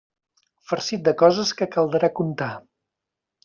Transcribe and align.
Farcit 0.69 1.03
de 1.09 1.13
coses 1.21 1.53
que 1.61 1.69
caldrà 1.77 2.13
contar. 2.23 2.51